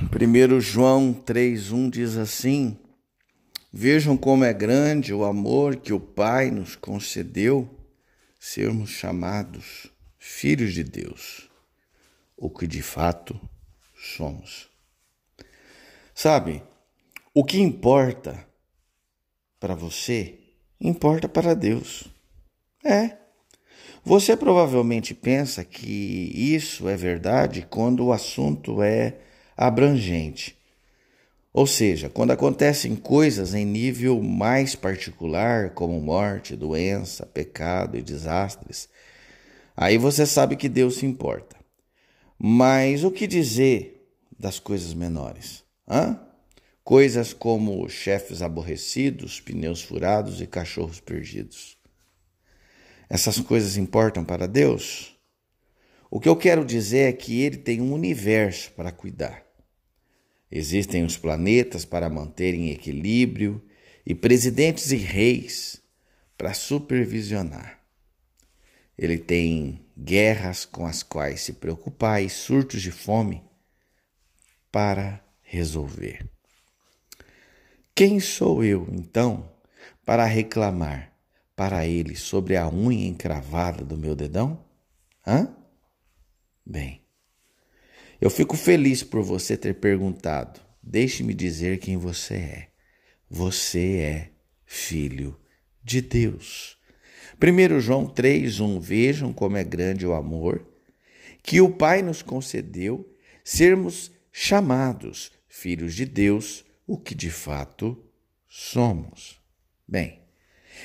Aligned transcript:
1 0.00 0.60
João 0.60 1.12
3,1 1.12 1.90
diz 1.90 2.16
assim: 2.16 2.78
Vejam 3.72 4.16
como 4.16 4.44
é 4.44 4.52
grande 4.52 5.12
o 5.12 5.24
amor 5.24 5.76
que 5.76 5.92
o 5.92 5.98
Pai 5.98 6.52
nos 6.52 6.76
concedeu, 6.76 7.68
sermos 8.38 8.90
chamados 8.90 9.90
filhos 10.16 10.72
de 10.72 10.84
Deus, 10.84 11.50
o 12.36 12.48
que 12.48 12.64
de 12.64 12.80
fato 12.80 13.38
somos. 13.96 14.68
Sabe, 16.14 16.62
o 17.34 17.42
que 17.42 17.58
importa 17.58 18.46
para 19.58 19.74
você, 19.74 20.38
importa 20.80 21.28
para 21.28 21.54
Deus. 21.54 22.04
É. 22.84 23.16
Você 24.04 24.36
provavelmente 24.36 25.12
pensa 25.12 25.64
que 25.64 26.32
isso 26.34 26.88
é 26.88 26.96
verdade 26.96 27.66
quando 27.68 28.06
o 28.06 28.12
assunto 28.12 28.80
é 28.80 29.27
abrangente. 29.58 30.56
Ou 31.52 31.66
seja, 31.66 32.08
quando 32.08 32.30
acontecem 32.30 32.94
coisas 32.94 33.52
em 33.54 33.64
nível 33.64 34.22
mais 34.22 34.76
particular, 34.76 35.70
como 35.70 36.00
morte, 36.00 36.54
doença, 36.54 37.26
pecado 37.26 37.98
e 37.98 38.02
desastres, 38.02 38.88
aí 39.76 39.98
você 39.98 40.24
sabe 40.24 40.54
que 40.54 40.68
Deus 40.68 40.98
se 40.98 41.06
importa. 41.06 41.56
Mas 42.38 43.02
o 43.02 43.10
que 43.10 43.26
dizer 43.26 44.08
das 44.38 44.60
coisas 44.60 44.94
menores? 44.94 45.64
Hã? 45.88 46.20
Coisas 46.84 47.32
como 47.32 47.88
chefes 47.88 48.40
aborrecidos, 48.40 49.40
pneus 49.40 49.82
furados 49.82 50.40
e 50.40 50.46
cachorros 50.46 51.00
perdidos. 51.00 51.76
Essas 53.10 53.40
coisas 53.40 53.76
importam 53.76 54.24
para 54.24 54.46
Deus? 54.46 55.18
O 56.08 56.20
que 56.20 56.28
eu 56.28 56.36
quero 56.36 56.64
dizer 56.64 57.08
é 57.08 57.12
que 57.12 57.42
Ele 57.42 57.56
tem 57.56 57.80
um 57.80 57.92
universo 57.92 58.70
para 58.72 58.92
cuidar. 58.92 59.47
Existem 60.50 61.04
os 61.04 61.16
planetas 61.16 61.84
para 61.84 62.08
manterem 62.08 62.70
equilíbrio 62.70 63.62
e 64.04 64.14
presidentes 64.14 64.90
e 64.90 64.96
reis 64.96 65.82
para 66.36 66.54
supervisionar. 66.54 67.80
Ele 68.96 69.18
tem 69.18 69.84
guerras 69.96 70.64
com 70.64 70.86
as 70.86 71.02
quais 71.02 71.40
se 71.42 71.52
preocupar 71.52 72.22
e 72.22 72.28
surtos 72.28 72.80
de 72.80 72.90
fome 72.90 73.42
para 74.72 75.22
resolver. 75.42 76.28
Quem 77.94 78.20
sou 78.20 78.64
eu, 78.64 78.86
então, 78.92 79.50
para 80.04 80.24
reclamar 80.24 81.12
para 81.54 81.84
ele 81.86 82.14
sobre 82.14 82.56
a 82.56 82.68
unha 82.68 83.08
encravada 83.08 83.84
do 83.84 83.96
meu 83.96 84.14
dedão? 84.14 84.64
Hã? 85.26 85.54
Bem, 86.64 87.02
eu 88.20 88.30
fico 88.30 88.56
feliz 88.56 89.02
por 89.02 89.22
você 89.22 89.56
ter 89.56 89.74
perguntado. 89.74 90.60
Deixe-me 90.82 91.34
dizer 91.34 91.78
quem 91.78 91.96
você 91.96 92.34
é. 92.34 92.68
Você 93.30 93.98
é 93.98 94.30
filho 94.64 95.38
de 95.82 96.00
Deus. 96.00 96.78
1 97.40 97.80
João 97.80 98.06
3:1 98.06 98.80
Vejam 98.80 99.32
como 99.32 99.56
é 99.56 99.64
grande 99.64 100.06
o 100.06 100.14
amor 100.14 100.66
que 101.42 101.60
o 101.60 101.70
Pai 101.70 102.02
nos 102.02 102.20
concedeu 102.20 103.08
sermos 103.44 104.10
chamados 104.30 105.32
filhos 105.48 105.94
de 105.94 106.04
Deus, 106.04 106.64
o 106.86 106.98
que 106.98 107.14
de 107.14 107.30
fato 107.30 108.04
somos. 108.48 109.40
Bem, 109.86 110.20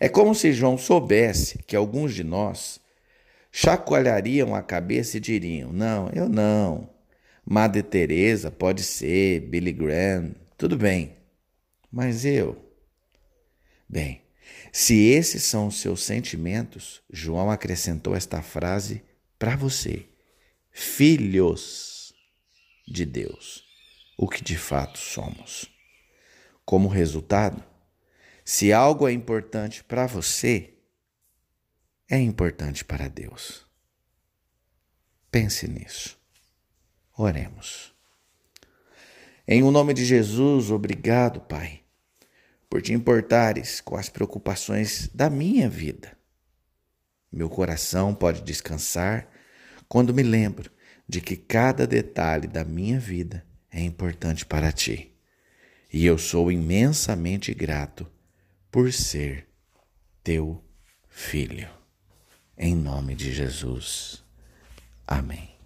é 0.00 0.08
como 0.08 0.34
se 0.34 0.52
João 0.52 0.76
soubesse 0.76 1.58
que 1.58 1.76
alguns 1.76 2.14
de 2.14 2.24
nós 2.24 2.80
chacoalhariam 3.52 4.54
a 4.54 4.62
cabeça 4.62 5.16
e 5.16 5.20
diriam: 5.20 5.72
Não, 5.72 6.10
eu 6.14 6.28
não. 6.28 6.90
Madre 7.50 7.82
Teresa 7.82 8.50
pode 8.50 8.82
ser, 8.82 9.40
Billy 9.40 9.72
Graham, 9.72 10.34
tudo 10.58 10.76
bem. 10.76 11.16
Mas 11.90 12.26
eu? 12.26 12.62
Bem, 13.88 14.20
se 14.70 15.06
esses 15.06 15.44
são 15.44 15.68
os 15.68 15.80
seus 15.80 16.02
sentimentos, 16.02 17.02
João 17.08 17.50
acrescentou 17.50 18.14
esta 18.14 18.42
frase 18.42 19.02
para 19.38 19.56
você: 19.56 20.06
filhos 20.70 22.12
de 22.86 23.06
Deus, 23.06 23.64
o 24.18 24.28
que 24.28 24.44
de 24.44 24.58
fato 24.58 24.98
somos. 24.98 25.70
Como 26.66 26.86
resultado, 26.86 27.64
se 28.44 28.74
algo 28.74 29.08
é 29.08 29.12
importante 29.12 29.82
para 29.82 30.06
você, 30.06 30.74
é 32.10 32.18
importante 32.18 32.84
para 32.84 33.08
Deus. 33.08 33.66
Pense 35.30 35.66
nisso. 35.66 36.17
Oremos. 37.18 37.92
Em 39.46 39.64
o 39.64 39.72
nome 39.72 39.92
de 39.92 40.04
Jesus, 40.04 40.70
obrigado, 40.70 41.40
Pai, 41.40 41.80
por 42.70 42.80
te 42.80 42.92
importares 42.92 43.80
com 43.80 43.96
as 43.96 44.08
preocupações 44.08 45.10
da 45.12 45.28
minha 45.28 45.68
vida. 45.68 46.16
Meu 47.32 47.50
coração 47.50 48.14
pode 48.14 48.42
descansar 48.42 49.28
quando 49.88 50.14
me 50.14 50.22
lembro 50.22 50.70
de 51.08 51.20
que 51.20 51.36
cada 51.36 51.88
detalhe 51.88 52.46
da 52.46 52.64
minha 52.64 53.00
vida 53.00 53.44
é 53.68 53.82
importante 53.82 54.46
para 54.46 54.70
ti. 54.70 55.12
E 55.92 56.06
eu 56.06 56.18
sou 56.18 56.52
imensamente 56.52 57.52
grato 57.52 58.06
por 58.70 58.92
ser 58.92 59.48
teu 60.22 60.62
filho. 61.08 61.68
Em 62.56 62.76
nome 62.76 63.16
de 63.16 63.32
Jesus. 63.32 64.22
Amém. 65.04 65.57